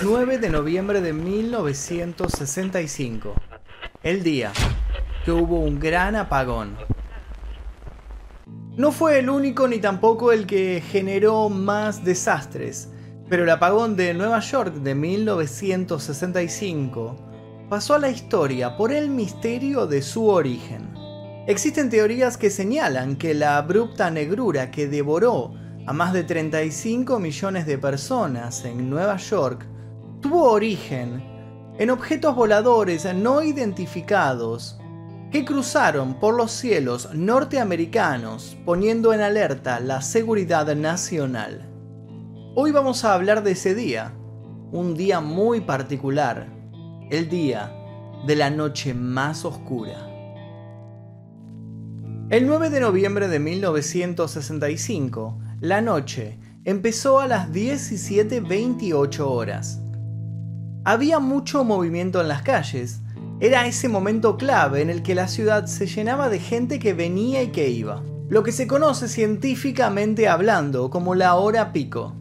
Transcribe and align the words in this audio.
9 0.00 0.38
de 0.38 0.48
noviembre 0.48 1.00
de 1.00 1.12
1965, 1.12 3.34
el 4.04 4.22
día 4.22 4.52
que 5.24 5.32
hubo 5.32 5.58
un 5.58 5.80
gran 5.80 6.14
apagón. 6.14 6.76
No 8.76 8.92
fue 8.92 9.18
el 9.18 9.28
único 9.28 9.66
ni 9.66 9.80
tampoco 9.80 10.30
el 10.30 10.46
que 10.46 10.80
generó 10.88 11.48
más 11.48 12.04
desastres, 12.04 12.90
pero 13.28 13.42
el 13.42 13.50
apagón 13.50 13.96
de 13.96 14.14
Nueva 14.14 14.38
York 14.38 14.74
de 14.74 14.94
1965 14.94 17.16
pasó 17.68 17.94
a 17.94 17.98
la 17.98 18.10
historia 18.10 18.76
por 18.76 18.92
el 18.92 19.10
misterio 19.10 19.88
de 19.88 20.02
su 20.02 20.28
origen. 20.28 20.94
Existen 21.48 21.90
teorías 21.90 22.36
que 22.36 22.50
señalan 22.50 23.16
que 23.16 23.34
la 23.34 23.56
abrupta 23.56 24.12
negrura 24.12 24.70
que 24.70 24.86
devoró 24.86 25.54
a 25.88 25.92
más 25.92 26.12
de 26.12 26.22
35 26.22 27.18
millones 27.18 27.66
de 27.66 27.78
personas 27.78 28.64
en 28.64 28.88
Nueva 28.88 29.16
York 29.16 29.66
tuvo 30.20 30.50
origen 30.50 31.22
en 31.78 31.90
objetos 31.90 32.34
voladores 32.34 33.06
no 33.14 33.42
identificados 33.42 34.78
que 35.30 35.44
cruzaron 35.44 36.18
por 36.18 36.34
los 36.34 36.50
cielos 36.50 37.14
norteamericanos 37.14 38.56
poniendo 38.64 39.12
en 39.12 39.20
alerta 39.20 39.78
la 39.78 40.02
seguridad 40.02 40.74
nacional. 40.74 41.68
Hoy 42.54 42.72
vamos 42.72 43.04
a 43.04 43.14
hablar 43.14 43.44
de 43.44 43.52
ese 43.52 43.74
día, 43.74 44.14
un 44.72 44.96
día 44.96 45.20
muy 45.20 45.60
particular, 45.60 46.48
el 47.10 47.28
día 47.28 47.72
de 48.26 48.36
la 48.36 48.50
noche 48.50 48.94
más 48.94 49.44
oscura. 49.44 50.06
El 52.30 52.46
9 52.46 52.70
de 52.70 52.80
noviembre 52.80 53.28
de 53.28 53.38
1965, 53.38 55.38
la 55.60 55.80
noche 55.80 56.38
empezó 56.64 57.20
a 57.20 57.28
las 57.28 57.50
17.28 57.50 59.20
horas. 59.20 59.80
Había 60.88 61.18
mucho 61.18 61.64
movimiento 61.64 62.18
en 62.22 62.28
las 62.28 62.40
calles, 62.40 63.00
era 63.40 63.66
ese 63.66 63.90
momento 63.90 64.38
clave 64.38 64.80
en 64.80 64.88
el 64.88 65.02
que 65.02 65.14
la 65.14 65.28
ciudad 65.28 65.66
se 65.66 65.86
llenaba 65.86 66.30
de 66.30 66.38
gente 66.38 66.78
que 66.78 66.94
venía 66.94 67.42
y 67.42 67.48
que 67.48 67.68
iba. 67.68 68.02
Lo 68.30 68.42
que 68.42 68.52
se 68.52 68.66
conoce 68.66 69.06
científicamente 69.06 70.28
hablando 70.28 70.88
como 70.88 71.14
la 71.14 71.34
hora 71.34 71.74
pico. 71.74 72.14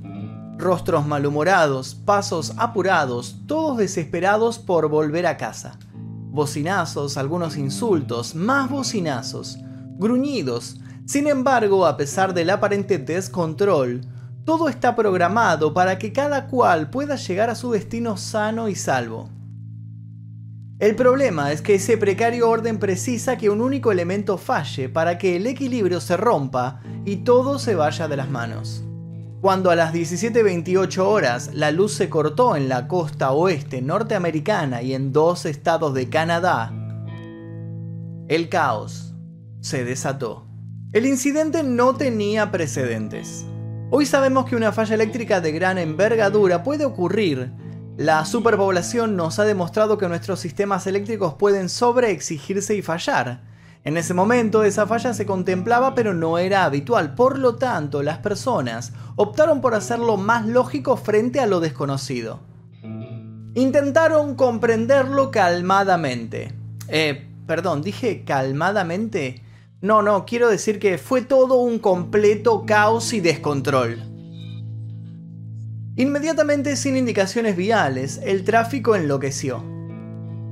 Rostros 0.58 1.08
malhumorados, 1.08 1.96
pasos 1.96 2.56
apurados, 2.58 3.42
todos 3.48 3.78
desesperados 3.78 4.60
por 4.60 4.90
volver 4.90 5.28
a 5.28 5.38
casa. 5.38 5.80
Bocinazos, 5.94 7.16
algunos 7.16 7.56
insultos, 7.56 8.36
más 8.36 8.70
bocinazos, 8.70 9.60
gruñidos. 9.98 10.82
Sin 11.06 11.28
embargo, 11.28 11.86
a 11.86 11.96
pesar 11.96 12.34
del 12.34 12.50
aparente 12.50 12.98
descontrol, 12.98 14.02
todo 14.48 14.70
está 14.70 14.96
programado 14.96 15.74
para 15.74 16.00
que 16.00 16.14
cada 16.14 16.48
cual 16.48 16.90
pueda 16.90 17.18
llegar 17.18 17.50
a 17.50 17.56
su 17.56 17.72
destino 17.72 18.16
sano 18.16 18.70
y 18.70 18.76
salvo. 18.76 19.30
El 20.80 20.96
problema 20.96 21.52
es 21.52 21.62
que 21.62 21.76
ese 21.76 21.98
precario 21.98 22.50
orden 22.50 22.80
precisa 22.80 23.38
que 23.38 23.50
un 23.50 23.60
único 23.60 23.92
elemento 23.92 24.38
falle 24.38 24.88
para 24.88 25.18
que 25.18 25.36
el 25.36 25.48
equilibrio 25.48 26.00
se 26.00 26.16
rompa 26.16 26.80
y 27.04 27.18
todo 27.18 27.60
se 27.60 27.76
vaya 27.76 28.08
de 28.08 28.16
las 28.16 28.30
manos. 28.30 28.86
Cuando 29.42 29.70
a 29.70 29.76
las 29.76 29.94
17.28 29.94 30.98
horas 31.00 31.54
la 31.54 31.72
luz 31.72 31.96
se 31.96 32.08
cortó 32.10 32.56
en 32.56 32.70
la 32.70 32.88
costa 32.88 33.32
oeste 33.32 33.82
norteamericana 33.82 34.82
y 34.82 34.94
en 34.94 35.12
dos 35.12 35.46
estados 35.46 35.94
de 35.94 36.08
Canadá, 36.08 36.72
el 38.30 38.48
caos 38.48 39.14
se 39.60 39.84
desató. 39.84 40.48
El 40.94 41.06
incidente 41.06 41.64
no 41.64 41.96
tenía 41.96 42.50
precedentes. 42.50 43.46
Hoy 43.90 44.06
sabemos 44.06 44.46
que 44.46 44.56
una 44.58 44.74
falla 44.74 44.96
eléctrica 44.96 45.40
de 45.40 45.54
gran 45.54 45.78
envergadura 45.78 46.62
puede 46.62 46.84
ocurrir 46.84 47.52
la 47.98 48.26
superpoblación 48.26 49.16
nos 49.16 49.40
ha 49.40 49.44
demostrado 49.44 49.98
que 49.98 50.08
nuestros 50.08 50.40
sistemas 50.40 50.86
eléctricos 50.86 51.34
pueden 51.34 51.68
sobreexigirse 51.68 52.76
y 52.76 52.84
fallar. 52.84 53.42
En 53.86 53.98
ese 53.98 54.14
momento 54.14 54.64
esa 54.64 54.86
falla 54.86 55.16
se 55.16 55.26
contemplaba 55.26 55.96
pero 55.96 56.14
no 56.14 56.38
era 56.38 56.66
habitual, 56.66 57.16
por 57.16 57.40
lo 57.40 57.56
tanto 57.56 58.04
las 58.04 58.20
personas 58.20 58.94
optaron 59.16 59.62
por 59.62 59.74
hacerlo 59.74 60.16
más 60.16 60.46
lógico 60.46 60.96
frente 60.96 61.40
a 61.40 61.48
lo 61.48 61.60
desconocido. 61.60 62.42
Intentaron 63.56 64.36
comprenderlo 64.36 65.32
calmadamente. 65.32 66.54
Eh, 66.90 67.28
perdón, 67.48 67.82
dije 67.82 68.24
calmadamente. 68.26 69.42
No, 69.80 70.02
no, 70.02 70.26
quiero 70.26 70.50
decir 70.50 70.80
que 70.80 70.98
fue 70.98 71.22
todo 71.22 71.58
un 71.58 71.78
completo 71.78 72.66
caos 72.66 73.14
y 73.14 73.22
descontrol. 73.22 74.02
Inmediatamente 75.96 76.76
sin 76.76 76.98
indicaciones 76.98 77.56
viales, 77.56 78.20
el 78.24 78.44
tráfico 78.44 78.96
enloqueció. 78.96 79.64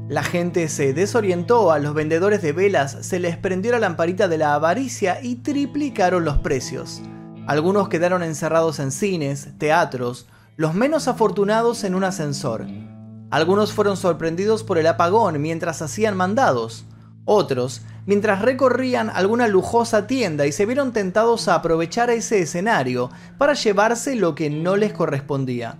La 0.07 0.21
gente 0.21 0.67
se 0.67 0.93
desorientó, 0.93 1.71
a 1.71 1.79
los 1.79 1.95
vendedores 1.95 2.43
de 2.43 2.51
velas 2.51 2.99
se 3.01 3.17
les 3.17 3.35
prendió 3.35 3.71
la 3.71 3.79
lamparita 3.79 4.27
de 4.27 4.37
la 4.37 4.53
avaricia 4.53 5.19
y 5.23 5.37
triplicaron 5.37 6.23
los 6.23 6.37
precios. 6.37 7.01
Algunos 7.47 7.89
quedaron 7.89 8.21
encerrados 8.21 8.77
en 8.77 8.91
cines, 8.91 9.57
teatros, 9.57 10.27
los 10.55 10.75
menos 10.75 11.07
afortunados 11.07 11.83
en 11.83 11.95
un 11.95 12.03
ascensor. 12.03 12.67
Algunos 13.31 13.73
fueron 13.73 13.97
sorprendidos 13.97 14.63
por 14.63 14.77
el 14.77 14.85
apagón 14.85 15.41
mientras 15.41 15.81
hacían 15.81 16.15
mandados. 16.15 16.85
Otros 17.25 17.81
mientras 18.05 18.41
recorrían 18.41 19.09
alguna 19.09 19.47
lujosa 19.47 20.07
tienda 20.07 20.45
y 20.45 20.51
se 20.51 20.65
vieron 20.65 20.93
tentados 20.93 21.47
a 21.47 21.55
aprovechar 21.55 22.09
ese 22.09 22.39
escenario 22.39 23.09
para 23.37 23.53
llevarse 23.53 24.15
lo 24.15 24.35
que 24.35 24.49
no 24.49 24.75
les 24.75 24.93
correspondía. 24.93 25.77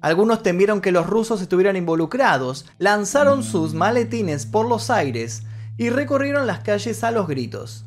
Algunos 0.00 0.42
temieron 0.42 0.80
que 0.80 0.92
los 0.92 1.06
rusos 1.06 1.40
estuvieran 1.40 1.76
involucrados, 1.76 2.66
lanzaron 2.78 3.42
sus 3.42 3.74
maletines 3.74 4.46
por 4.46 4.68
los 4.68 4.90
aires 4.90 5.42
y 5.78 5.90
recorrieron 5.90 6.46
las 6.46 6.60
calles 6.60 7.02
a 7.02 7.10
los 7.10 7.26
gritos. 7.26 7.84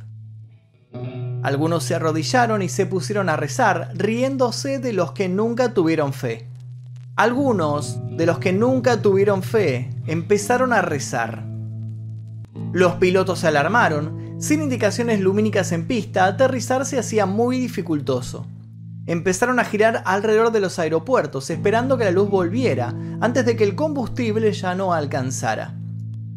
Algunos 1.43 1.83
se 1.83 1.95
arrodillaron 1.95 2.61
y 2.61 2.69
se 2.69 2.85
pusieron 2.85 3.29
a 3.29 3.37
rezar, 3.37 3.91
riéndose 3.95 4.79
de 4.79 4.91
los 4.91 5.13
que 5.13 5.29
nunca 5.29 5.73
tuvieron 5.73 6.11
fe. 6.11 6.47
Algunos 7.15 7.99
de 8.17 8.25
los 8.25 8.39
que 8.39 8.51
nunca 8.51 9.01
tuvieron 9.01 9.43
fe 9.43 9.89
empezaron 10.05 10.73
a 10.73 10.81
rezar. 10.81 11.48
Los 12.71 12.95
pilotos 12.95 13.39
se 13.39 13.47
alarmaron, 13.47 14.35
sin 14.39 14.61
indicaciones 14.61 15.19
lumínicas 15.19 15.71
en 15.71 15.87
pista, 15.87 16.25
aterrizar 16.25 16.85
se 16.85 16.99
hacía 16.99 17.25
muy 17.25 17.59
dificultoso. 17.59 18.45
Empezaron 19.05 19.59
a 19.59 19.65
girar 19.65 20.03
alrededor 20.05 20.51
de 20.51 20.59
los 20.59 20.79
aeropuertos, 20.79 21.49
esperando 21.49 21.97
que 21.97 22.05
la 22.05 22.11
luz 22.11 22.29
volviera, 22.29 22.93
antes 23.21 23.45
de 23.45 23.55
que 23.55 23.63
el 23.63 23.75
combustible 23.75 24.53
ya 24.53 24.75
no 24.75 24.93
alcanzara. 24.93 25.73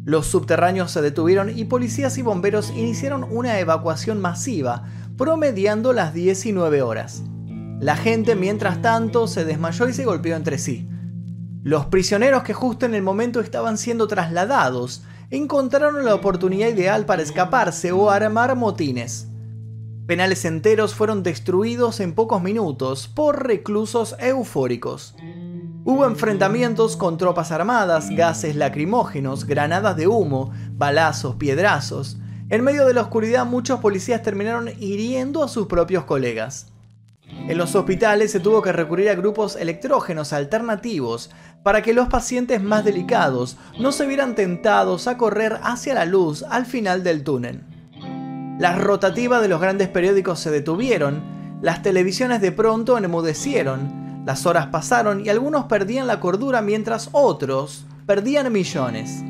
Los 0.05 0.27
subterráneos 0.27 0.91
se 0.91 1.01
detuvieron 1.01 1.57
y 1.57 1.65
policías 1.65 2.17
y 2.17 2.23
bomberos 2.23 2.71
iniciaron 2.71 3.25
una 3.29 3.59
evacuación 3.59 4.19
masiva, 4.19 4.83
promediando 5.17 5.93
las 5.93 6.13
19 6.13 6.81
horas. 6.81 7.23
La 7.79 7.95
gente, 7.95 8.35
mientras 8.35 8.81
tanto, 8.81 9.27
se 9.27 9.45
desmayó 9.45 9.87
y 9.87 9.93
se 9.93 10.03
golpeó 10.03 10.35
entre 10.35 10.57
sí. 10.57 10.89
Los 11.63 11.85
prisioneros 11.85 12.43
que 12.43 12.53
justo 12.53 12.85
en 12.85 12.95
el 12.95 13.01
momento 13.03 13.39
estaban 13.39 13.77
siendo 13.77 14.07
trasladados 14.07 15.03
encontraron 15.37 16.05
la 16.05 16.13
oportunidad 16.13 16.67
ideal 16.67 17.05
para 17.05 17.23
escaparse 17.23 17.91
o 17.91 18.11
armar 18.11 18.55
motines. 18.55 19.27
Penales 20.05 20.45
enteros 20.45 20.93
fueron 20.93 21.23
destruidos 21.23 21.99
en 22.01 22.13
pocos 22.13 22.41
minutos 22.43 23.07
por 23.07 23.47
reclusos 23.47 24.15
eufóricos. 24.19 25.15
Hubo 25.85 26.05
enfrentamientos 26.05 26.95
con 26.95 27.17
tropas 27.17 27.51
armadas, 27.51 28.11
gases 28.11 28.55
lacrimógenos, 28.55 29.45
granadas 29.45 29.97
de 29.97 30.07
humo, 30.07 30.51
balazos, 30.73 31.35
piedrazos. 31.37 32.19
En 32.49 32.63
medio 32.63 32.85
de 32.85 32.93
la 32.93 33.01
oscuridad 33.01 33.47
muchos 33.47 33.79
policías 33.79 34.21
terminaron 34.21 34.69
hiriendo 34.79 35.43
a 35.43 35.47
sus 35.47 35.65
propios 35.65 36.03
colegas. 36.03 36.72
En 37.47 37.57
los 37.57 37.75
hospitales 37.75 38.31
se 38.31 38.39
tuvo 38.39 38.61
que 38.61 38.71
recurrir 38.71 39.09
a 39.09 39.15
grupos 39.15 39.55
electrógenos 39.55 40.31
alternativos 40.31 41.29
para 41.61 41.81
que 41.81 41.93
los 41.93 42.07
pacientes 42.07 42.61
más 42.61 42.85
delicados 42.85 43.57
no 43.79 43.91
se 43.91 44.05
vieran 44.05 44.35
tentados 44.35 45.07
a 45.07 45.17
correr 45.17 45.59
hacia 45.63 45.93
la 45.93 46.05
luz 46.05 46.43
al 46.49 46.65
final 46.65 47.03
del 47.03 47.23
túnel. 47.23 47.61
Las 48.59 48.79
rotativas 48.79 49.41
de 49.41 49.47
los 49.47 49.59
grandes 49.59 49.89
periódicos 49.89 50.39
se 50.39 50.51
detuvieron, 50.51 51.21
las 51.61 51.81
televisiones 51.81 52.39
de 52.39 52.51
pronto 52.51 52.97
enmudecieron, 52.97 54.23
las 54.25 54.45
horas 54.45 54.67
pasaron 54.67 55.25
y 55.25 55.29
algunos 55.29 55.65
perdían 55.65 56.07
la 56.07 56.19
cordura 56.19 56.61
mientras 56.61 57.09
otros 57.11 57.85
perdían 58.05 58.51
millones, 58.51 59.23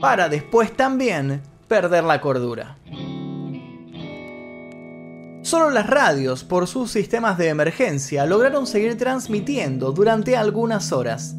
para 0.00 0.28
después 0.28 0.76
también 0.76 1.42
perder 1.68 2.04
la 2.04 2.20
cordura. 2.20 2.76
Solo 5.46 5.70
las 5.70 5.86
radios, 5.86 6.42
por 6.42 6.66
sus 6.66 6.90
sistemas 6.90 7.38
de 7.38 7.50
emergencia, 7.50 8.26
lograron 8.26 8.66
seguir 8.66 8.98
transmitiendo 8.98 9.92
durante 9.92 10.36
algunas 10.36 10.90
horas. 10.90 11.36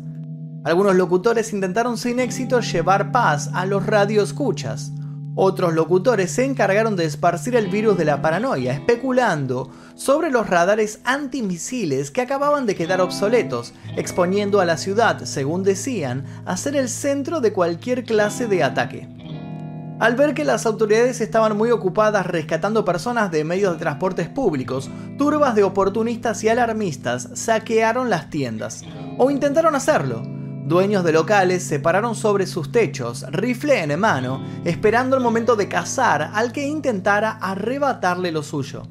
Algunos 0.64 0.96
locutores 0.96 1.52
intentaron 1.52 1.98
sin 1.98 2.22
éxito 2.22 2.62
llevar 2.62 3.12
paz 3.12 3.50
a 3.54 3.66
los 3.66 3.86
radioescuchas. 3.86 4.94
Otros 5.36 5.74
locutores 5.74 6.32
se 6.32 6.46
encargaron 6.46 6.96
de 6.96 7.04
esparcir 7.04 7.58
el 7.58 7.68
virus 7.68 7.98
de 7.98 8.06
la 8.06 8.22
paranoia, 8.22 8.72
especulando 8.72 9.72
sobre 9.96 10.32
los 10.32 10.50
radares 10.50 11.02
antimisiles 11.04 12.10
que 12.10 12.22
acababan 12.22 12.66
de 12.66 12.76
quedar 12.76 13.02
obsoletos, 13.02 13.74
exponiendo 13.98 14.62
a 14.62 14.66
la 14.66 14.78
ciudad, 14.78 15.26
según 15.26 15.64
decían, 15.64 16.24
a 16.46 16.56
ser 16.56 16.78
el 16.78 16.88
centro 16.88 17.42
de 17.42 17.52
cualquier 17.52 18.06
clase 18.06 18.48
de 18.48 18.64
ataque. 18.64 19.17
Al 20.00 20.16
ver 20.16 20.34
que 20.34 20.46
las 20.46 20.66
autoridades 20.66 21.22
estaban 21.22 21.58
muy 21.58 21.72
ocupadas 21.72 22.26
rescatando 22.26 22.86
personas 22.86 23.32
de 23.32 23.44
medios 23.44 23.74
de 23.74 23.80
transportes 23.80 24.30
públicos, 24.30 24.90
turbas 25.18 25.56
de 25.56 25.64
oportunistas 25.64 26.44
y 26.44 26.50
alarmistas 26.50 27.30
saquearon 27.34 28.10
las 28.10 28.30
tiendas, 28.30 28.84
o 29.18 29.32
intentaron 29.32 29.74
hacerlo, 29.74 30.22
Dueños 30.68 31.06
de 31.06 31.14
locales 31.14 31.64
se 31.64 31.80
pararon 31.80 32.14
sobre 32.14 32.46
sus 32.46 32.74
techos, 32.74 33.26
rifle 33.32 33.82
en 33.82 33.98
mano, 33.98 34.44
esperando 34.66 35.16
el 35.16 35.24
momento 35.24 35.56
de 35.56 35.70
cazar 35.70 36.32
al 36.34 36.52
que 36.52 36.68
intentara 36.68 37.38
arrebatarle 37.40 38.34
lo 38.34 38.44
suyo. 38.44 38.84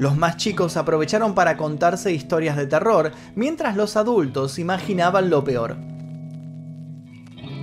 Los 0.00 0.16
más 0.16 0.36
chicos 0.36 0.76
aprovecharon 0.76 1.36
para 1.36 1.56
contarse 1.56 2.12
historias 2.12 2.56
de 2.56 2.66
terror, 2.66 3.12
mientras 3.36 3.76
los 3.76 3.96
adultos 3.96 4.58
imaginaban 4.58 5.30
lo 5.30 5.44
peor. 5.44 5.76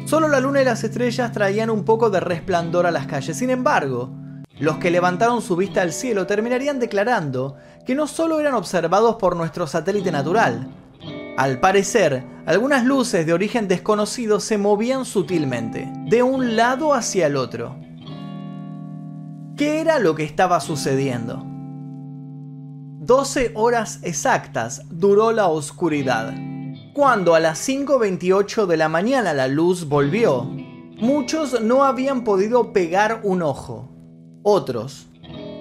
Solo 0.06 0.28
la 0.28 0.40
luna 0.40 0.62
y 0.62 0.66
las 0.66 0.84
estrellas 0.84 1.32
traían 1.32 1.70
un 1.70 1.84
poco 1.84 2.10
de 2.10 2.20
resplandor 2.20 2.86
a 2.86 2.92
las 2.92 3.08
calles, 3.08 3.38
sin 3.38 3.50
embargo, 3.50 4.12
los 4.60 4.78
que 4.78 4.92
levantaron 4.92 5.42
su 5.42 5.56
vista 5.56 5.82
al 5.82 5.92
cielo 5.92 6.28
terminarían 6.28 6.80
declarando 6.80 7.56
que 7.86 7.96
no 7.96 8.08
solo 8.08 8.40
eran 8.40 8.54
observados 8.54 9.16
por 9.16 9.36
nuestro 9.36 9.68
satélite 9.68 10.12
natural, 10.12 10.70
al 11.38 11.60
parecer, 11.60 12.26
algunas 12.46 12.86
luces 12.86 13.26
de 13.26 13.34
origen 13.34 13.68
desconocido 13.68 14.40
se 14.40 14.58
movían 14.58 15.04
sutilmente, 15.04 15.92
de 16.06 16.24
un 16.24 16.56
lado 16.56 16.94
hacia 16.94 17.28
el 17.28 17.36
otro. 17.36 17.76
¿Qué 19.58 19.82
era 19.82 20.00
lo 20.00 20.16
que 20.16 20.24
estaba 20.24 20.62
sucediendo? 20.62 21.44
12 23.00 23.52
horas 23.56 24.00
exactas 24.04 24.84
duró 24.90 25.34
la 25.34 25.48
oscuridad. 25.48 26.34
Cuando 26.96 27.36
a 27.36 27.42
las 27.42 27.68
5.28 27.68 28.68
de 28.68 28.78
la 28.78 28.88
mañana 28.88 29.34
la 29.34 29.50
luz 29.50 29.90
volvió, 29.90 30.46
muchos 30.46 31.62
no 31.62 31.84
habían 31.84 32.24
podido 32.24 32.72
pegar 32.72 33.20
un 33.24 33.42
ojo. 33.42 33.92
Otros 34.44 35.06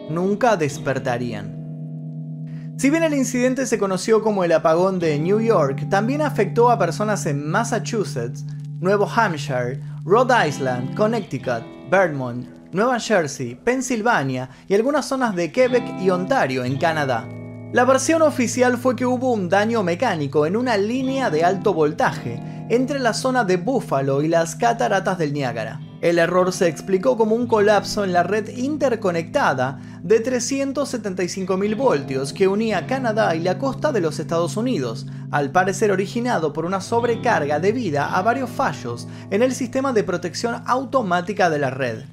nunca 0.08 0.56
despertarían. 0.56 2.76
Si 2.78 2.88
bien 2.88 3.02
el 3.02 3.14
incidente 3.14 3.66
se 3.66 3.80
conoció 3.80 4.22
como 4.22 4.44
el 4.44 4.52
apagón 4.52 5.00
de 5.00 5.18
New 5.18 5.40
York, 5.40 5.88
también 5.90 6.22
afectó 6.22 6.70
a 6.70 6.78
personas 6.78 7.26
en 7.26 7.50
Massachusetts, 7.50 8.44
Nuevo 8.78 9.10
Hampshire, 9.12 9.80
Rhode 10.04 10.48
Island, 10.48 10.94
Connecticut, 10.94 11.64
Vermont, 11.90 12.46
Nueva 12.70 13.00
Jersey, 13.00 13.56
Pensilvania 13.56 14.50
y 14.68 14.74
algunas 14.74 15.08
zonas 15.08 15.34
de 15.34 15.50
Quebec 15.50 16.00
y 16.00 16.10
Ontario 16.10 16.64
en 16.64 16.78
Canadá. 16.78 17.26
La 17.74 17.84
versión 17.84 18.22
oficial 18.22 18.78
fue 18.78 18.94
que 18.94 19.04
hubo 19.04 19.32
un 19.32 19.48
daño 19.48 19.82
mecánico 19.82 20.46
en 20.46 20.56
una 20.56 20.76
línea 20.76 21.28
de 21.28 21.42
alto 21.42 21.74
voltaje 21.74 22.40
entre 22.68 23.00
la 23.00 23.12
zona 23.12 23.42
de 23.42 23.56
Buffalo 23.56 24.22
y 24.22 24.28
las 24.28 24.54
cataratas 24.54 25.18
del 25.18 25.32
Niágara. 25.32 25.80
El 26.00 26.20
error 26.20 26.52
se 26.52 26.68
explicó 26.68 27.16
como 27.16 27.34
un 27.34 27.48
colapso 27.48 28.04
en 28.04 28.12
la 28.12 28.22
red 28.22 28.56
interconectada 28.56 29.80
de 30.04 30.22
375.000 30.22 31.76
voltios 31.76 32.32
que 32.32 32.46
unía 32.46 32.86
Canadá 32.86 33.34
y 33.34 33.40
la 33.40 33.58
costa 33.58 33.90
de 33.90 34.02
los 34.02 34.20
Estados 34.20 34.56
Unidos, 34.56 35.08
al 35.32 35.50
parecer 35.50 35.90
originado 35.90 36.52
por 36.52 36.66
una 36.66 36.80
sobrecarga 36.80 37.58
debida 37.58 38.14
a 38.14 38.22
varios 38.22 38.50
fallos 38.50 39.08
en 39.32 39.42
el 39.42 39.52
sistema 39.52 39.92
de 39.92 40.04
protección 40.04 40.62
automática 40.64 41.50
de 41.50 41.58
la 41.58 41.70
red. 41.70 42.04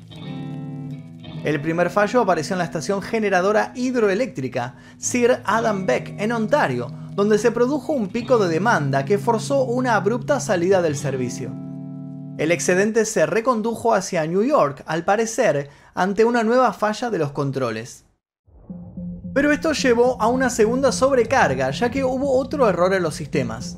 El 1.43 1.59
primer 1.59 1.89
fallo 1.89 2.21
apareció 2.21 2.53
en 2.53 2.59
la 2.59 2.65
estación 2.65 3.01
generadora 3.01 3.71
hidroeléctrica 3.73 4.75
Sir 4.99 5.41
Adam 5.43 5.87
Beck 5.87 6.13
en 6.19 6.31
Ontario, 6.31 6.91
donde 7.15 7.39
se 7.39 7.51
produjo 7.51 7.93
un 7.93 8.09
pico 8.09 8.37
de 8.37 8.47
demanda 8.47 9.05
que 9.05 9.17
forzó 9.17 9.63
una 9.63 9.95
abrupta 9.95 10.39
salida 10.39 10.83
del 10.83 10.95
servicio. 10.95 11.51
El 12.37 12.51
excedente 12.51 13.05
se 13.05 13.25
recondujo 13.25 13.95
hacia 13.95 14.25
New 14.27 14.43
York, 14.43 14.83
al 14.85 15.03
parecer, 15.03 15.69
ante 15.95 16.25
una 16.25 16.43
nueva 16.43 16.73
falla 16.73 17.09
de 17.09 17.17
los 17.17 17.31
controles. 17.31 18.05
Pero 19.33 19.51
esto 19.51 19.71
llevó 19.73 20.21
a 20.21 20.27
una 20.27 20.49
segunda 20.51 20.91
sobrecarga, 20.91 21.71
ya 21.71 21.89
que 21.89 22.03
hubo 22.03 22.37
otro 22.37 22.69
error 22.69 22.93
en 22.93 23.01
los 23.01 23.15
sistemas. 23.15 23.77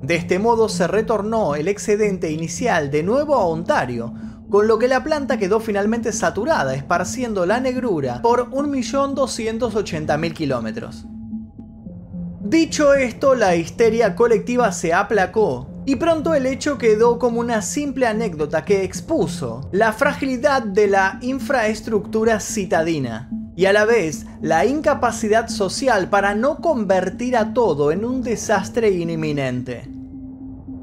De 0.00 0.16
este 0.16 0.38
modo 0.38 0.68
se 0.68 0.86
retornó 0.86 1.56
el 1.56 1.68
excedente 1.68 2.30
inicial 2.30 2.90
de 2.90 3.02
nuevo 3.02 3.34
a 3.34 3.44
Ontario, 3.44 4.14
con 4.52 4.68
lo 4.68 4.78
que 4.78 4.86
la 4.86 5.02
planta 5.02 5.38
quedó 5.38 5.60
finalmente 5.60 6.12
saturada, 6.12 6.74
esparciendo 6.74 7.46
la 7.46 7.58
negrura 7.58 8.20
por 8.20 8.50
1.280.000 8.50 10.34
kilómetros. 10.34 11.06
Dicho 12.42 12.92
esto, 12.92 13.34
la 13.34 13.56
histeria 13.56 14.14
colectiva 14.14 14.70
se 14.72 14.92
aplacó 14.92 15.70
y 15.86 15.96
pronto 15.96 16.34
el 16.34 16.44
hecho 16.44 16.76
quedó 16.76 17.18
como 17.18 17.40
una 17.40 17.62
simple 17.62 18.06
anécdota 18.06 18.62
que 18.66 18.84
expuso 18.84 19.70
la 19.72 19.94
fragilidad 19.94 20.62
de 20.62 20.86
la 20.86 21.18
infraestructura 21.22 22.38
citadina 22.38 23.30
y 23.56 23.64
a 23.64 23.72
la 23.72 23.86
vez 23.86 24.26
la 24.42 24.66
incapacidad 24.66 25.48
social 25.48 26.10
para 26.10 26.34
no 26.34 26.58
convertir 26.58 27.38
a 27.38 27.54
todo 27.54 27.90
en 27.90 28.04
un 28.04 28.22
desastre 28.22 28.90
inminente. 28.90 30.01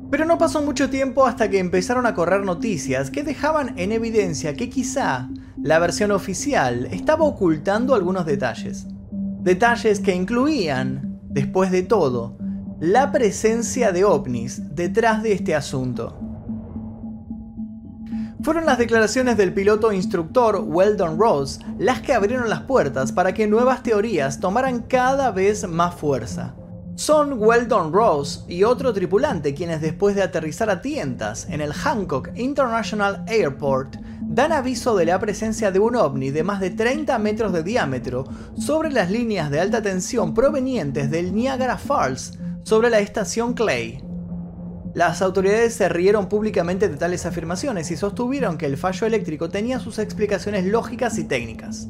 Pero 0.10 0.26
no 0.26 0.38
pasó 0.38 0.62
mucho 0.64 0.90
tiempo 0.90 1.26
hasta 1.26 1.50
que 1.50 1.60
empezaron 1.60 2.06
a 2.06 2.16
correr 2.16 2.44
noticias 2.44 3.12
que 3.12 3.24
dejaban 3.24 3.78
en 3.78 3.92
evidencia 3.92 4.56
que 4.56 4.70
quizá 4.70 5.30
la 5.62 5.78
versión 5.78 6.12
oficial 6.12 6.88
estaba 6.92 7.26
ocultando 7.26 7.94
algunos 7.94 8.26
detalles. 8.26 8.88
Detalles 9.12 10.00
que 10.00 10.16
incluían, 10.16 11.20
después 11.30 11.70
de 11.70 11.84
todo, 11.84 12.38
la 12.80 13.12
presencia 13.12 13.92
de 13.92 14.04
ovnis 14.04 14.76
detrás 14.76 15.22
de 15.22 15.34
este 15.34 15.54
asunto. 15.54 16.18
Fueron 18.42 18.66
las 18.66 18.78
declaraciones 18.78 19.38
del 19.38 19.54
piloto 19.54 19.92
instructor 19.92 20.64
Weldon 20.66 21.20
Ross 21.20 21.60
las 21.78 22.02
que 22.02 22.14
abrieron 22.14 22.50
las 22.50 22.62
puertas 22.62 23.12
para 23.12 23.34
que 23.34 23.48
nuevas 23.48 23.84
teorías 23.84 24.40
tomaran 24.40 24.80
cada 24.80 25.32
vez 25.32 25.68
más 25.68 25.94
fuerza. 25.94 26.56
Son 27.00 27.42
Weldon 27.42 27.94
Ross 27.94 28.44
y 28.50 28.66
otro 28.66 28.92
tripulante 28.92 29.54
quienes 29.54 29.80
después 29.80 30.18
de 30.18 30.22
aterrizar 30.22 30.70
a 30.70 30.82
tientas 30.82 31.48
en 31.50 31.62
el 31.62 31.72
Hancock 31.72 32.32
International 32.36 33.24
Airport 33.26 33.96
dan 34.20 34.52
aviso 34.52 34.98
de 34.98 35.06
la 35.06 35.18
presencia 35.18 35.72
de 35.72 35.80
un 35.80 35.96
ovni 35.96 36.30
de 36.30 36.44
más 36.44 36.60
de 36.60 36.72
30 36.72 37.18
metros 37.20 37.54
de 37.54 37.64
diámetro 37.64 38.26
sobre 38.58 38.92
las 38.92 39.10
líneas 39.10 39.50
de 39.50 39.62
alta 39.62 39.82
tensión 39.82 40.34
provenientes 40.34 41.10
del 41.10 41.34
Niagara 41.34 41.78
Falls 41.78 42.38
sobre 42.64 42.90
la 42.90 43.00
estación 43.00 43.54
Clay. 43.54 44.04
Las 44.94 45.22
autoridades 45.22 45.76
se 45.76 45.88
rieron 45.88 46.28
públicamente 46.28 46.90
de 46.90 46.98
tales 46.98 47.26
afirmaciones 47.26 47.92
y 47.92 47.96
sostuvieron 47.96 48.58
que 48.58 48.66
el 48.66 48.76
fallo 48.76 49.08
eléctrico 49.08 49.48
tenía 49.48 49.80
sus 49.80 50.00
explicaciones 50.00 50.66
lógicas 50.66 51.18
y 51.18 51.24
técnicas. 51.24 51.88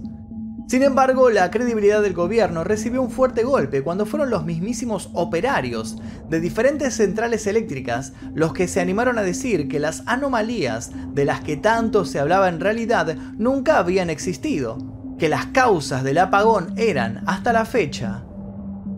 Sin 0.69 0.83
embargo, 0.83 1.31
la 1.31 1.49
credibilidad 1.49 1.99
del 1.99 2.13
gobierno 2.13 2.63
recibió 2.63 3.01
un 3.01 3.09
fuerte 3.09 3.41
golpe 3.41 3.81
cuando 3.81 4.05
fueron 4.05 4.29
los 4.29 4.45
mismísimos 4.45 5.09
operarios 5.13 5.97
de 6.29 6.39
diferentes 6.39 6.93
centrales 6.93 7.47
eléctricas 7.47 8.13
los 8.35 8.53
que 8.53 8.67
se 8.67 8.79
animaron 8.79 9.17
a 9.17 9.23
decir 9.23 9.67
que 9.67 9.79
las 9.79 10.03
anomalías 10.05 10.91
de 11.15 11.25
las 11.25 11.41
que 11.41 11.57
tanto 11.57 12.05
se 12.05 12.19
hablaba 12.19 12.49
en 12.49 12.59
realidad 12.59 13.15
nunca 13.35 13.79
habían 13.79 14.11
existido, 14.11 14.77
que 15.17 15.27
las 15.27 15.47
causas 15.47 16.03
del 16.03 16.19
apagón 16.19 16.75
eran, 16.77 17.23
hasta 17.25 17.51
la 17.51 17.65
fecha, 17.65 18.23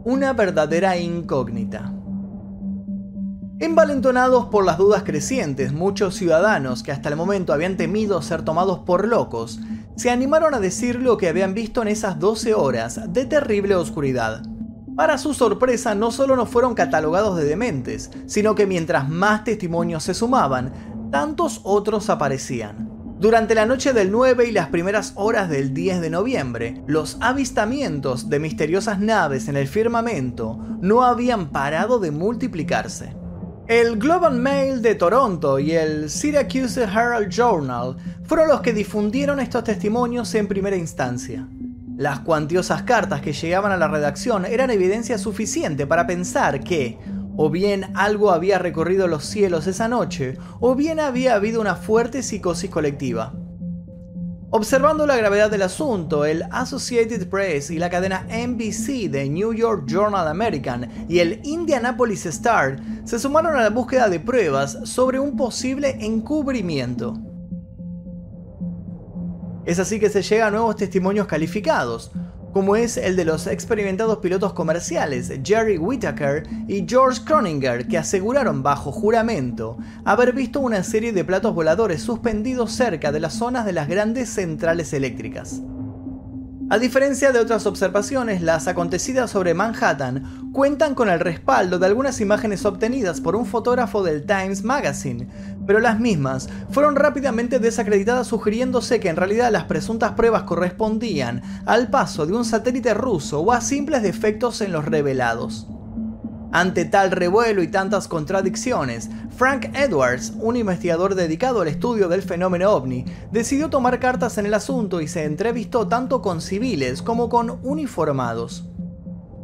una 0.04 0.34
verdadera 0.34 0.98
incógnita. 0.98 1.94
Envalentonados 3.62 4.48
por 4.48 4.66
las 4.66 4.80
dudas 4.80 5.04
crecientes, 5.04 5.72
muchos 5.72 6.16
ciudadanos 6.16 6.82
que 6.82 6.92
hasta 6.92 7.10
el 7.10 7.16
momento 7.16 7.54
habían 7.54 7.78
temido 7.78 8.20
ser 8.24 8.42
tomados 8.42 8.80
por 8.80 9.08
locos, 9.08 9.60
se 9.96 10.10
animaron 10.10 10.56
a 10.56 10.60
decir 10.60 10.96
lo 10.96 11.16
que 11.18 11.30
habían 11.30 11.54
visto 11.54 11.84
en 11.84 11.88
esas 11.88 12.18
12 12.18 12.56
horas 12.56 13.14
de 13.14 13.26
terrible 13.28 13.76
oscuridad. 13.76 14.42
Para 14.96 15.20
su 15.20 15.36
sorpresa, 15.36 15.94
no 15.94 16.10
solo 16.10 16.36
no 16.36 16.48
fueron 16.48 16.74
catalogados 16.74 17.38
de 17.38 17.44
dementes, 17.44 18.10
sino 18.26 18.56
que 18.56 18.66
mientras 18.66 19.08
más 19.08 19.44
testimonios 19.44 20.02
se 20.02 20.16
sumaban, 20.16 20.74
tantos 21.12 21.62
otros 21.64 22.10
aparecían. 22.10 22.90
Durante 23.20 23.54
la 23.54 23.68
noche 23.68 23.94
del 23.94 24.10
9 24.12 24.48
y 24.48 24.54
las 24.54 24.70
primeras 24.70 25.14
horas 25.14 25.50
del 25.50 25.76
10 25.76 26.02
de 26.02 26.10
noviembre, 26.10 26.82
los 26.88 27.18
avistamientos 27.22 28.28
de 28.28 28.40
misteriosas 28.40 29.00
naves 29.00 29.48
en 29.50 29.56
el 29.56 29.68
firmamento 29.68 30.58
no 30.82 31.04
habían 31.04 31.52
parado 31.52 32.00
de 32.00 32.10
multiplicarse. 32.10 33.21
El 33.68 33.98
Global 33.98 34.34
Mail 34.34 34.82
de 34.82 34.96
Toronto 34.96 35.60
y 35.60 35.72
el 35.72 36.10
Syracuse 36.10 36.84
Herald 36.84 37.30
Journal 37.30 37.96
fueron 38.26 38.50
los 38.50 38.62
que 38.62 38.74
difundieron 38.74 39.40
estos 39.40 39.64
testimonios 39.64 40.34
en 40.36 40.48
primera 40.48 40.76
instancia. 40.76 41.48
Las 41.96 42.22
cuantiosas 42.22 42.84
cartas 42.84 43.22
que 43.22 43.34
llegaban 43.34 43.72
a 43.72 43.78
la 43.78 43.88
redacción 43.88 44.46
eran 44.46 44.72
evidencia 44.72 45.18
suficiente 45.18 45.86
para 45.86 46.08
pensar 46.08 46.62
que, 46.62 46.98
o 47.38 47.50
bien 47.50 47.92
algo 47.94 48.32
había 48.32 48.58
recorrido 48.58 49.08
los 49.08 49.26
cielos 49.26 49.68
esa 49.68 49.88
noche, 49.88 50.38
o 50.60 50.76
bien 50.76 51.00
había 51.00 51.36
habido 51.36 51.62
una 51.62 51.76
fuerte 51.76 52.24
psicosis 52.24 52.70
colectiva. 52.70 53.34
Observando 54.54 55.08
la 55.08 55.16
gravedad 55.16 55.50
del 55.50 55.62
asunto, 55.62 56.26
el 56.26 56.44
Associated 56.52 57.30
Press 57.30 57.72
y 57.72 57.80
la 57.80 57.90
cadena 57.90 58.28
NBC 58.30 59.10
de 59.10 59.30
New 59.30 59.54
York 59.54 59.86
Journal 59.88 60.28
American 60.28 61.08
y 61.08 61.20
el 61.20 61.40
Indianapolis 61.46 62.26
Star 62.26 62.78
se 63.06 63.18
sumaron 63.18 63.56
a 63.56 63.62
la 63.62 63.70
búsqueda 63.70 64.10
de 64.10 64.20
pruebas 64.20 64.78
sobre 64.84 65.22
un 65.22 65.38
posible 65.38 65.96
encubrimiento. 66.02 67.18
Es 69.64 69.80
así 69.80 70.02
que 70.02 70.10
se 70.10 70.22
llega 70.22 70.48
a 70.48 70.52
nuevos 70.52 70.76
testimonios 70.76 71.28
calificados, 71.28 72.12
como 72.54 72.76
es 72.76 72.98
el 72.98 73.16
de 73.16 73.26
los 73.26 73.48
experimentados 73.48 74.18
pilotos 74.20 74.54
comerciales 74.54 75.32
Jerry 75.44 75.78
Whittaker 75.78 76.48
y 76.68 76.86
George 76.88 77.22
Croninger, 77.26 77.88
que 77.88 77.98
aseguraron 77.98 78.64
bajo 78.64 78.92
juramento 78.92 79.78
haber 80.06 80.34
visto 80.34 80.60
una 80.60 80.84
serie 80.84 81.14
de 81.14 81.24
platos 81.24 81.54
voladores 81.54 82.02
suspendidos 82.02 82.72
cerca 82.72 83.12
de 83.12 83.20
las 83.20 83.34
zonas 83.34 83.66
de 83.66 83.74
las 83.74 83.88
grandes 83.88 84.30
centrales 84.30 84.94
eléctricas. 84.94 85.62
A 86.72 86.80
diferencia 86.80 87.34
de 87.34 87.40
otras 87.40 87.66
observaciones, 87.66 88.42
las 88.42 88.70
acontecidas 88.70 89.30
sobre 89.30 89.54
Manhattan 89.54 90.52
cuentan 90.54 90.96
con 90.96 91.10
el 91.10 91.20
respaldo 91.20 91.80
de 91.80 91.86
algunas 91.86 92.22
imágenes 92.22 92.64
obtenidas 92.64 93.20
por 93.20 93.36
un 93.36 93.46
fotógrafo 93.46 94.04
del 94.04 94.26
Times 94.26 94.64
Magazine, 94.64 95.28
pero 95.68 95.82
las 95.82 96.00
mismas 96.00 96.48
fueron 96.70 96.96
rápidamente 96.96 97.60
desacreditadas 97.60 98.28
sugiriéndose 98.28 99.02
que 99.02 99.10
en 99.10 99.18
realidad 99.18 99.52
las 99.52 99.66
presuntas 99.66 100.14
pruebas 100.14 100.44
correspondían 100.44 101.42
al 101.66 101.90
paso 101.90 102.26
de 102.26 102.32
un 102.32 102.46
satélite 102.46 102.94
ruso 102.94 103.42
o 103.42 103.52
a 103.52 103.60
simples 103.60 104.02
defectos 104.02 104.62
en 104.62 104.72
los 104.72 104.86
revelados. 104.86 105.68
Ante 106.54 106.84
tal 106.84 107.12
revuelo 107.12 107.64
y 107.64 107.70
tantas 107.70 108.10
contradicciones, 108.10 109.10
Frank 109.38 109.68
Edwards, 109.74 110.34
un 110.38 110.58
investigador 110.58 111.16
dedicado 111.16 111.62
al 111.62 111.70
estudio 111.70 112.10
del 112.10 112.22
fenómeno 112.24 112.72
ovni, 112.72 113.06
decidió 113.32 113.70
tomar 113.70 114.00
cartas 114.00 114.38
en 114.38 114.46
el 114.46 114.54
asunto 114.54 115.00
y 115.00 115.08
se 115.08 115.24
entrevistó 115.24 115.88
tanto 115.88 116.22
con 116.22 116.42
civiles 116.42 117.02
como 117.02 117.30
con 117.30 117.60
uniformados. 117.64 118.66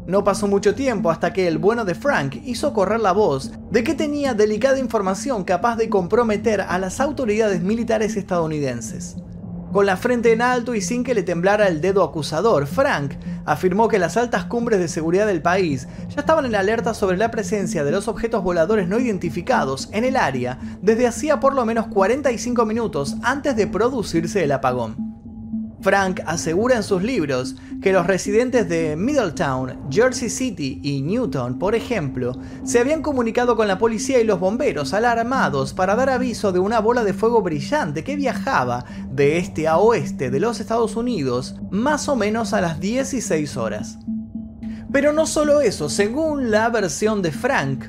No 0.06 0.26
pasó 0.26 0.48
mucho 0.48 0.76
tiempo 0.76 1.10
hasta 1.10 1.32
que 1.32 1.48
el 1.48 1.58
bueno 1.58 1.86
de 1.86 1.96
Frank 1.96 2.42
hizo 2.46 2.74
correr 2.74 3.00
la 3.00 3.14
voz 3.14 3.52
de 3.72 3.84
que 3.86 3.94
tenía 3.94 4.34
delicada 4.34 4.80
información 4.80 5.46
capaz 5.46 5.78
de 5.78 5.90
comprometer 5.90 6.62
a 6.62 6.78
las 6.78 7.00
autoridades 7.00 7.62
militares 7.62 8.18
estadounidenses. 8.18 9.18
Con 9.72 9.86
la 9.86 9.98
frente 9.98 10.32
en 10.32 10.42
alto 10.42 10.76
y 10.76 10.82
sin 10.82 11.04
que 11.04 11.14
le 11.14 11.24
temblara 11.24 11.68
el 11.68 11.82
dedo 11.82 12.04
acusador, 12.04 12.68
Frank 12.68 13.14
afirmó 13.46 13.88
que 13.88 14.00
las 14.00 14.16
altas 14.18 14.46
cumbres 14.46 14.80
de 14.80 14.88
seguridad 14.88 15.28
del 15.28 15.42
país 15.42 15.88
ya 16.10 16.22
estaban 16.22 16.46
en 16.46 16.56
alerta 16.56 16.94
sobre 16.94 17.18
la 17.18 17.32
presencia 17.32 17.84
de 17.84 17.92
los 17.92 18.08
objetos 18.08 18.44
voladores 18.44 18.88
no 18.88 18.98
identificados 18.98 19.90
en 19.92 20.06
el 20.06 20.16
área 20.16 20.58
desde 20.82 21.08
hacía 21.08 21.40
por 21.40 21.54
lo 21.54 21.66
menos 21.66 21.88
45 21.88 22.66
minutos 22.66 23.18
antes 23.24 23.56
de 23.56 23.68
producirse 23.68 24.44
el 24.44 24.54
apagón. 24.54 25.07
Frank 25.88 26.20
asegura 26.26 26.76
en 26.76 26.84
sus 26.84 27.02
libros 27.02 27.56
que 27.82 27.94
los 27.94 28.06
residentes 28.06 28.68
de 28.68 28.98
Middletown, 28.98 29.88
Jersey 29.90 30.30
City 30.30 30.82
y 30.84 31.02
Newton, 31.02 31.58
por 31.58 31.76
ejemplo, 31.76 32.34
se 32.66 32.80
habían 32.80 33.02
comunicado 33.02 33.56
con 33.56 33.70
la 33.70 33.78
policía 33.78 34.20
y 34.20 34.26
los 34.26 34.38
bomberos 34.38 34.94
alarmados 34.94 35.74
para 35.74 35.96
dar 35.96 36.10
aviso 36.10 36.52
de 36.52 36.60
una 36.60 36.82
bola 36.82 37.06
de 37.06 37.14
fuego 37.14 37.42
brillante 37.42 38.04
que 38.04 38.18
viajaba 38.18 38.84
de 39.14 39.38
este 39.38 39.70
a 39.70 39.78
oeste 39.78 40.30
de 40.30 40.42
los 40.42 40.60
Estados 40.60 40.98
Unidos 40.98 41.56
más 41.72 42.10
o 42.10 42.18
menos 42.18 42.52
a 42.52 42.60
las 42.60 42.82
16 42.82 43.56
horas. 43.56 43.98
Pero 44.92 45.14
no 45.14 45.26
solo 45.26 45.62
eso, 45.62 45.88
según 45.88 46.52
la 46.52 46.68
versión 46.68 47.22
de 47.22 47.32
Frank, 47.32 47.86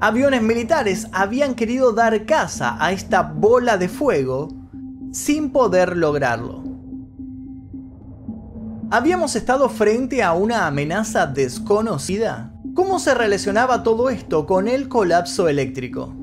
aviones 0.00 0.42
militares 0.42 1.08
habían 1.10 1.56
querido 1.56 1.92
dar 1.92 2.24
caza 2.24 2.76
a 2.78 2.92
esta 2.92 3.22
bola 3.22 3.78
de 3.78 3.88
fuego 3.88 4.48
sin 5.10 5.50
poder 5.50 5.96
lograrlo. 5.96 6.65
¿Habíamos 8.88 9.34
estado 9.34 9.68
frente 9.68 10.22
a 10.22 10.32
una 10.32 10.68
amenaza 10.68 11.26
desconocida? 11.26 12.52
¿Cómo 12.72 13.00
se 13.00 13.14
relacionaba 13.14 13.82
todo 13.82 14.10
esto 14.10 14.46
con 14.46 14.68
el 14.68 14.88
colapso 14.88 15.48
eléctrico? 15.48 16.14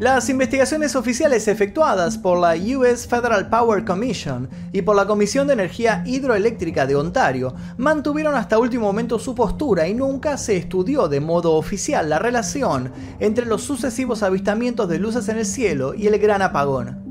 Las 0.00 0.28
investigaciones 0.28 0.96
oficiales 0.96 1.46
efectuadas 1.46 2.18
por 2.18 2.40
la 2.40 2.56
US 2.76 3.06
Federal 3.06 3.48
Power 3.48 3.84
Commission 3.84 4.50
y 4.72 4.82
por 4.82 4.96
la 4.96 5.06
Comisión 5.06 5.46
de 5.46 5.52
Energía 5.52 6.02
Hidroeléctrica 6.04 6.84
de 6.84 6.96
Ontario 6.96 7.54
mantuvieron 7.76 8.34
hasta 8.34 8.58
último 8.58 8.86
momento 8.86 9.20
su 9.20 9.36
postura 9.36 9.86
y 9.86 9.94
nunca 9.94 10.38
se 10.38 10.56
estudió 10.56 11.06
de 11.06 11.20
modo 11.20 11.52
oficial 11.52 12.10
la 12.10 12.18
relación 12.18 12.90
entre 13.20 13.46
los 13.46 13.62
sucesivos 13.62 14.24
avistamientos 14.24 14.88
de 14.88 14.98
luces 14.98 15.28
en 15.28 15.38
el 15.38 15.46
cielo 15.46 15.94
y 15.94 16.08
el 16.08 16.18
gran 16.18 16.42
apagón. 16.42 17.05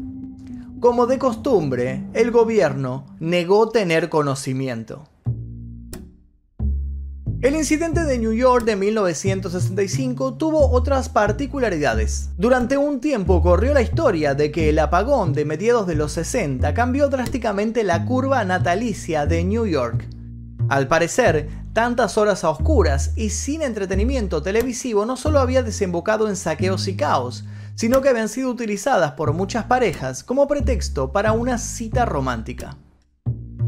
Como 0.79 1.07
de 1.07 1.17
costumbre, 1.17 2.03
el 2.13 2.31
gobierno 2.31 3.05
negó 3.19 3.69
tener 3.69 4.09
conocimiento. 4.09 5.03
El 7.41 7.55
incidente 7.55 8.03
de 8.03 8.17
New 8.17 8.33
York 8.33 8.65
de 8.65 8.75
1965 8.75 10.33
tuvo 10.33 10.71
otras 10.71 11.09
particularidades. 11.09 12.31
Durante 12.37 12.77
un 12.77 12.99
tiempo 12.99 13.41
corrió 13.41 13.73
la 13.73 13.81
historia 13.81 14.35
de 14.35 14.51
que 14.51 14.69
el 14.69 14.79
apagón 14.79 15.33
de 15.33 15.45
mediados 15.45 15.87
de 15.87 15.95
los 15.95 16.11
60 16.11 16.73
cambió 16.73 17.07
drásticamente 17.07 17.83
la 17.83 18.03
curva 18.03 18.43
natalicia 18.43 19.25
de 19.25 19.43
New 19.43 19.65
York. 19.65 20.07
Al 20.67 20.87
parecer, 20.87 21.47
tantas 21.71 22.17
horas 22.17 22.43
a 22.43 22.49
oscuras 22.49 23.13
y 23.15 23.29
sin 23.29 23.61
entretenimiento 23.61 24.41
televisivo 24.41 25.05
no 25.05 25.15
solo 25.15 25.39
había 25.39 25.63
desembocado 25.63 26.27
en 26.27 26.35
saqueos 26.35 26.87
y 26.87 26.95
caos, 26.97 27.45
sino 27.75 28.01
que 28.01 28.09
habían 28.09 28.29
sido 28.29 28.49
utilizadas 28.49 29.11
por 29.11 29.33
muchas 29.33 29.65
parejas 29.65 30.23
como 30.23 30.47
pretexto 30.47 31.11
para 31.11 31.33
una 31.33 31.57
cita 31.57 32.05
romántica. 32.05 32.77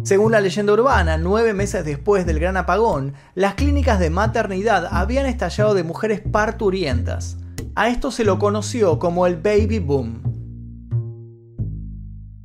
Según 0.04 0.32
la 0.32 0.40
leyenda 0.40 0.72
urbana, 0.72 1.18
nueve 1.18 1.54
meses 1.54 1.84
después 1.84 2.26
del 2.26 2.40
gran 2.40 2.56
apagón, 2.56 3.14
las 3.36 3.56
clínicas 3.56 4.00
de 4.00 4.10
maternidad 4.10 4.88
habían 4.90 5.26
estallado 5.26 5.74
de 5.74 5.84
mujeres 5.84 6.22
parturientas. 6.22 7.38
A 7.76 7.90
esto 7.90 8.12
se 8.12 8.24
lo 8.24 8.40
conoció 8.40 9.00
como 9.00 9.28
el 9.28 9.36
baby 9.36 9.80
boom. 9.80 10.27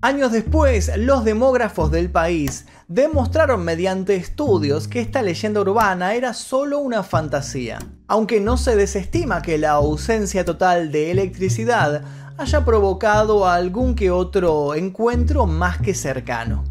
Años 0.05 0.33
después, 0.33 0.91
los 0.97 1.25
demógrafos 1.25 1.93
del 1.93 2.11
país 2.11 2.67
demostraron 2.89 3.65
mediante 3.65 4.17
estudios 4.17 4.89
que 4.89 5.01
esta 5.01 5.23
leyenda 5.23 5.61
urbana 5.61 6.15
era 6.15 6.35
solo 6.35 6.81
una 6.81 7.05
fantasía, 7.05 7.79
aunque 8.09 8.41
no 8.41 8.57
se 8.57 8.75
desestima 8.75 9.43
que 9.43 9.59
la 9.59 9.71
ausencia 9.71 10.45
total 10.45 10.91
de 10.91 11.13
electricidad 11.13 12.03
haya 12.37 12.65
provocado 12.65 13.47
algún 13.47 13.95
que 13.95 14.11
otro 14.11 14.75
encuentro 14.75 15.47
más 15.47 15.79
que 15.79 15.95
cercano. 15.95 16.65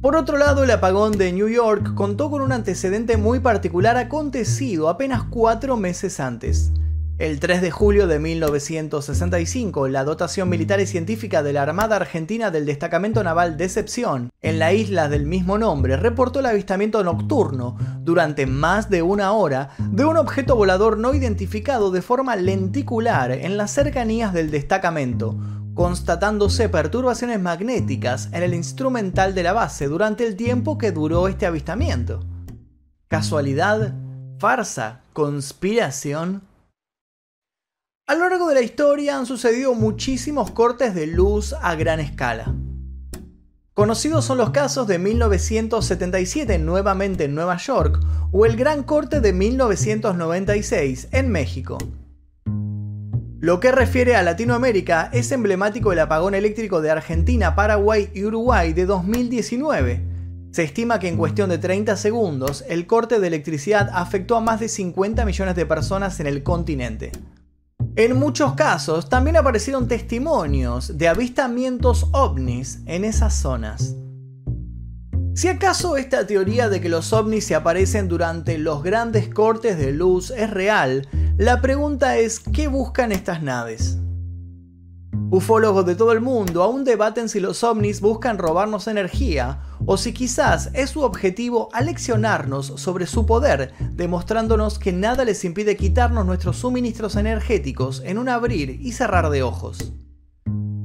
Por 0.00 0.16
otro 0.16 0.38
lado, 0.38 0.64
el 0.64 0.72
apagón 0.72 1.12
de 1.12 1.32
New 1.32 1.48
York 1.48 1.94
contó 1.94 2.32
con 2.32 2.42
un 2.42 2.50
antecedente 2.50 3.16
muy 3.16 3.38
particular 3.38 3.96
acontecido 3.96 4.88
apenas 4.88 5.22
cuatro 5.30 5.76
meses 5.76 6.18
antes. 6.18 6.72
El 7.18 7.40
3 7.40 7.60
de 7.60 7.70
julio 7.70 8.06
de 8.06 8.18
1965, 8.18 9.86
la 9.88 10.02
dotación 10.02 10.48
militar 10.48 10.80
y 10.80 10.86
científica 10.86 11.42
de 11.42 11.52
la 11.52 11.62
Armada 11.62 11.96
Argentina 11.96 12.50
del 12.50 12.64
Destacamento 12.64 13.22
Naval 13.22 13.58
Decepción, 13.58 14.30
en 14.40 14.58
la 14.58 14.72
isla 14.72 15.10
del 15.10 15.26
mismo 15.26 15.58
nombre, 15.58 15.98
reportó 15.98 16.40
el 16.40 16.46
avistamiento 16.46 17.04
nocturno, 17.04 17.76
durante 18.00 18.46
más 18.46 18.88
de 18.88 19.02
una 19.02 19.32
hora, 19.32 19.70
de 19.78 20.06
un 20.06 20.16
objeto 20.16 20.56
volador 20.56 20.96
no 20.96 21.12
identificado 21.12 21.90
de 21.90 22.00
forma 22.00 22.34
lenticular 22.34 23.30
en 23.30 23.58
las 23.58 23.72
cercanías 23.72 24.32
del 24.32 24.50
destacamento, 24.50 25.36
constatándose 25.74 26.70
perturbaciones 26.70 27.38
magnéticas 27.40 28.30
en 28.32 28.42
el 28.42 28.54
instrumental 28.54 29.34
de 29.34 29.42
la 29.42 29.52
base 29.52 29.86
durante 29.86 30.26
el 30.26 30.34
tiempo 30.34 30.78
que 30.78 30.92
duró 30.92 31.28
este 31.28 31.44
avistamiento. 31.44 32.20
¿Casualidad? 33.08 33.94
¿Farsa? 34.38 35.02
¿Conspiración? 35.12 36.51
A 38.12 38.14
lo 38.14 38.28
largo 38.28 38.46
de 38.46 38.54
la 38.56 38.60
historia 38.60 39.16
han 39.16 39.24
sucedido 39.24 39.72
muchísimos 39.72 40.50
cortes 40.50 40.94
de 40.94 41.06
luz 41.06 41.54
a 41.62 41.74
gran 41.76 41.98
escala. 41.98 42.54
Conocidos 43.72 44.26
son 44.26 44.36
los 44.36 44.50
casos 44.50 44.86
de 44.86 44.98
1977 44.98 46.58
nuevamente 46.58 47.24
en 47.24 47.34
Nueva 47.34 47.56
York 47.56 48.04
o 48.30 48.44
el 48.44 48.56
gran 48.56 48.82
corte 48.82 49.22
de 49.22 49.32
1996 49.32 51.08
en 51.12 51.30
México. 51.30 51.78
Lo 53.40 53.60
que 53.60 53.72
refiere 53.72 54.14
a 54.14 54.22
Latinoamérica 54.22 55.08
es 55.14 55.32
emblemático 55.32 55.90
el 55.90 56.00
apagón 56.00 56.34
eléctrico 56.34 56.82
de 56.82 56.90
Argentina, 56.90 57.54
Paraguay 57.54 58.10
y 58.12 58.24
Uruguay 58.24 58.74
de 58.74 58.84
2019. 58.84 60.04
Se 60.50 60.64
estima 60.64 60.98
que 60.98 61.08
en 61.08 61.16
cuestión 61.16 61.48
de 61.48 61.56
30 61.56 61.96
segundos 61.96 62.62
el 62.68 62.86
corte 62.86 63.20
de 63.20 63.28
electricidad 63.28 63.88
afectó 63.94 64.36
a 64.36 64.42
más 64.42 64.60
de 64.60 64.68
50 64.68 65.24
millones 65.24 65.56
de 65.56 65.64
personas 65.64 66.20
en 66.20 66.26
el 66.26 66.42
continente. 66.42 67.10
En 67.94 68.18
muchos 68.18 68.54
casos 68.54 69.10
también 69.10 69.36
aparecieron 69.36 69.86
testimonios 69.86 70.96
de 70.96 71.08
avistamientos 71.08 72.06
ovnis 72.12 72.78
en 72.86 73.04
esas 73.04 73.34
zonas. 73.34 73.96
Si 75.34 75.48
acaso 75.48 75.98
esta 75.98 76.26
teoría 76.26 76.70
de 76.70 76.80
que 76.80 76.88
los 76.88 77.12
ovnis 77.12 77.44
se 77.44 77.54
aparecen 77.54 78.08
durante 78.08 78.56
los 78.56 78.82
grandes 78.82 79.28
cortes 79.28 79.76
de 79.76 79.92
luz 79.92 80.30
es 80.30 80.48
real, 80.48 81.06
la 81.36 81.60
pregunta 81.60 82.16
es 82.16 82.40
¿qué 82.40 82.66
buscan 82.66 83.12
estas 83.12 83.42
naves? 83.42 83.98
Ufólogos 85.32 85.86
de 85.86 85.94
todo 85.94 86.12
el 86.12 86.20
mundo 86.20 86.62
aún 86.62 86.84
debaten 86.84 87.30
si 87.30 87.40
los 87.40 87.64
ovnis 87.64 88.02
buscan 88.02 88.36
robarnos 88.36 88.86
energía 88.86 89.62
o 89.86 89.96
si 89.96 90.12
quizás 90.12 90.68
es 90.74 90.90
su 90.90 91.00
objetivo 91.00 91.70
aleccionarnos 91.72 92.66
sobre 92.76 93.06
su 93.06 93.24
poder, 93.24 93.72
demostrándonos 93.92 94.78
que 94.78 94.92
nada 94.92 95.24
les 95.24 95.42
impide 95.46 95.78
quitarnos 95.78 96.26
nuestros 96.26 96.58
suministros 96.58 97.16
energéticos 97.16 98.02
en 98.04 98.18
un 98.18 98.28
abrir 98.28 98.78
y 98.78 98.92
cerrar 98.92 99.30
de 99.30 99.42
ojos. 99.42 99.94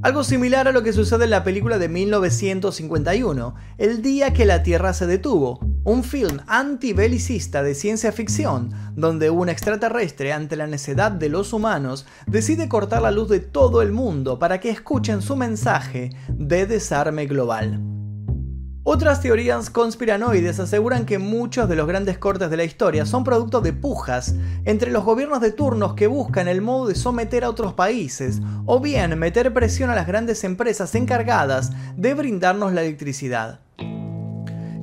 Algo 0.01 0.23
similar 0.23 0.69
a 0.69 0.71
lo 0.71 0.81
que 0.81 0.93
sucede 0.93 1.25
en 1.25 1.31
la 1.31 1.43
película 1.43 1.77
de 1.77 1.89
1951, 1.89 3.55
El 3.77 4.01
día 4.01 4.31
que 4.31 4.45
la 4.45 4.63
Tierra 4.63 4.93
se 4.93 5.07
detuvo, 5.07 5.59
un 5.87 6.03
film 6.03 6.39
antibelicista 6.47 7.63
de 7.63 7.73
ciencia 7.73 8.11
ficción, 8.11 8.71
donde 8.97 9.29
un 9.29 9.47
extraterrestre 9.47 10.33
ante 10.33 10.57
la 10.57 10.67
necedad 10.67 11.13
de 11.13 11.29
los 11.29 11.53
humanos 11.53 12.05
decide 12.25 12.67
cortar 12.67 13.01
la 13.01 13.11
luz 13.11 13.29
de 13.29 13.39
todo 13.39 13.81
el 13.81 13.93
mundo 13.93 14.37
para 14.37 14.59
que 14.59 14.69
escuchen 14.69 15.21
su 15.21 15.37
mensaje 15.37 16.09
de 16.27 16.65
desarme 16.65 17.25
global. 17.25 17.79
Otras 18.83 19.21
teorías 19.21 19.69
conspiranoides 19.69 20.59
aseguran 20.59 21.05
que 21.05 21.19
muchos 21.19 21.69
de 21.69 21.77
los 21.77 21.87
grandes 21.87 22.17
cortes 22.17 22.49
de 22.49 22.57
la 22.57 22.65
historia 22.65 23.05
son 23.05 23.23
producto 23.23 23.61
de 23.61 23.71
pujas 23.71 24.35
entre 24.65 24.91
los 24.91 25.05
gobiernos 25.05 25.39
de 25.39 25.53
turnos 25.53 25.93
que 25.93 26.07
buscan 26.07 26.49
el 26.49 26.61
modo 26.61 26.87
de 26.87 26.95
someter 26.95 27.45
a 27.45 27.49
otros 27.49 27.75
países 27.75 28.41
o 28.65 28.81
bien 28.81 29.17
meter 29.17 29.53
presión 29.53 29.89
a 29.89 29.95
las 29.95 30.05
grandes 30.05 30.43
empresas 30.43 30.95
encargadas 30.95 31.71
de 31.95 32.13
brindarnos 32.13 32.73
la 32.73 32.81
electricidad. 32.81 33.61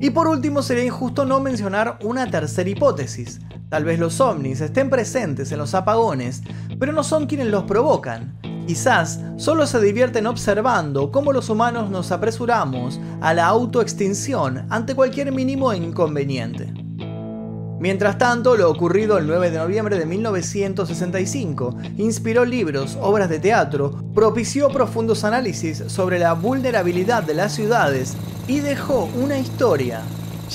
Y 0.05 0.11
por 0.11 0.27
último 0.27 0.61
sería 0.61 0.83
injusto 0.83 1.25
no 1.25 1.39
mencionar 1.39 1.97
una 2.03 2.29
tercera 2.29 2.69
hipótesis. 2.69 3.39
Tal 3.69 3.85
vez 3.85 3.97
los 3.97 4.21
ovnis 4.21 4.61
estén 4.61 4.91
presentes 4.91 5.51
en 5.51 5.57
los 5.57 5.73
apagones, 5.73 6.43
pero 6.79 6.91
no 6.91 7.03
son 7.03 7.25
quienes 7.25 7.47
los 7.47 7.63
provocan, 7.63 8.37
Quizás 8.67 9.19
solo 9.37 9.67
se 9.67 9.79
divierten 9.79 10.25
observando 10.25 11.11
cómo 11.11 11.31
los 11.31 11.49
humanos 11.49 11.91
nos 11.91 12.11
apresuramos 12.11 12.99
a 13.21 13.33
la 13.33 13.45
autoextinción 13.45 14.65
ante 14.69 14.95
cualquier 14.95 15.31
mínimo 15.31 15.71
inconveniente. 15.73 16.84
Mientras 17.79 18.17
tanto, 18.17 18.55
lo 18.55 18.71
ocurrido 18.71 19.17
el 19.17 19.27
9 19.27 19.51
de 19.51 19.57
noviembre 19.57 19.99
de 19.99 20.05
1965 20.05 21.77
inspiró 21.97 22.45
libros, 22.45 22.97
obras 23.01 23.29
de 23.29 23.39
teatro, 23.39 24.01
propició 24.13 24.69
profundos 24.69 25.25
análisis 25.25 25.83
sobre 25.87 26.17
la 26.17 26.33
vulnerabilidad 26.33 27.23
de 27.23 27.33
las 27.33 27.53
ciudades 27.53 28.15
y 28.47 28.61
dejó 28.61 29.05
una 29.15 29.37
historia 29.37 30.01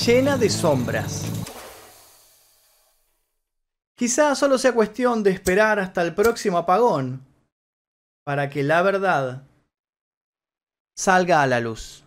llena 0.05 0.37
de 0.37 0.49
sombras. 0.49 1.25
Quizás 3.95 4.39
solo 4.39 4.57
sea 4.57 4.73
cuestión 4.73 5.21
de 5.21 5.29
esperar 5.29 5.79
hasta 5.79 6.01
el 6.01 6.15
próximo 6.15 6.57
apagón 6.57 7.23
para 8.23 8.49
que 8.49 8.63
la 8.63 8.81
verdad 8.81 9.43
salga 10.95 11.43
a 11.43 11.47
la 11.47 11.59
luz. 11.59 12.00